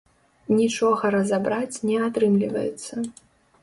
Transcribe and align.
Нічога 0.59 1.05
разабраць 1.17 1.81
не 1.93 2.03
атрымлівацца. 2.09 2.93